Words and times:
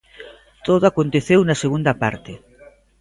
Todo 0.67 0.83
aconteceu 0.87 1.39
na 1.43 1.59
segunda 1.63 1.91
parte. 2.03 2.33